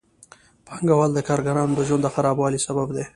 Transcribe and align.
پانګوال 0.67 1.11
د 1.13 1.19
کارګرانو 1.27 1.73
د 1.77 1.81
ژوند 1.87 2.01
د 2.03 2.07
خرابوالي 2.13 2.59
سبب 2.67 2.87
دي 2.95 3.05